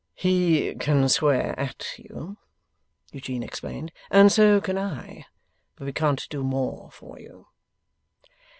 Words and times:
'He 0.15 0.73
can 0.79 1.07
swear 1.09 1.53
AT 1.59 1.89
you,' 1.99 2.37
Eugene 3.11 3.43
explained; 3.43 3.91
'and 4.09 4.31
so 4.31 4.59
can 4.59 4.75
I. 4.75 5.27
But 5.75 5.85
we 5.85 5.93
can't 5.93 6.25
do 6.31 6.41
more 6.43 6.89
for 6.89 7.19
you. 7.19 7.45